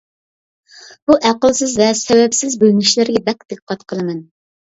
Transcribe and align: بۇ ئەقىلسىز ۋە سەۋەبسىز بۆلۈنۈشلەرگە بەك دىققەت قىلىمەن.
بۇ 1.09 1.17
ئەقىلسىز 1.29 1.75
ۋە 1.83 1.89
سەۋەبسىز 1.99 2.57
بۆلۈنۈشلەرگە 2.63 3.23
بەك 3.27 3.47
دىققەت 3.53 3.85
قىلىمەن. 3.93 4.27